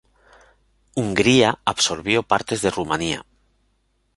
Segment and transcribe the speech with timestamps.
[0.95, 3.23] Hungría absorbió partes de Rumania.